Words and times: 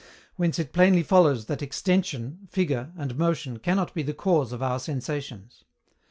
Whence 0.35 0.57
it 0.57 0.73
plainly 0.73 1.03
follows 1.03 1.45
that 1.45 1.61
extension, 1.61 2.47
figure, 2.49 2.91
and 2.97 3.15
motion 3.19 3.59
cannot 3.59 3.93
be 3.93 4.01
the 4.01 4.15
cause 4.15 4.51
of 4.51 4.63
our 4.63 4.79
sensations. 4.79 5.63